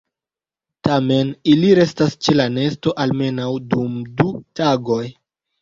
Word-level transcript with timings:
Tamen 0.87 1.33
ili 1.51 1.69
restas 1.79 2.17
ĉe 2.27 2.35
la 2.39 2.47
nesto 2.55 2.97
almenaŭ 3.05 3.53
dum 3.75 4.03
du 4.23 4.31
tagoj. 4.63 5.03